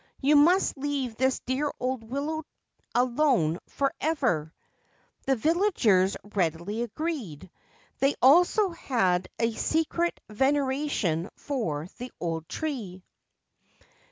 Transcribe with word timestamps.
You 0.19 0.35
must 0.35 0.79
leave 0.79 1.15
this 1.15 1.41
dear 1.41 1.71
old 1.79 2.03
willow 2.09 2.43
alone 2.95 3.59
for 3.69 3.93
ever/ 4.01 4.51
The 5.27 5.35
villagers 5.35 6.17
readily 6.23 6.81
agreed. 6.81 7.51
They 7.99 8.15
also 8.19 8.69
had 8.71 9.27
a 9.37 9.53
secret 9.53 10.19
veneration 10.27 11.29
for 11.35 11.87
the 11.99 12.11
old 12.19 12.49
tree. 12.49 13.03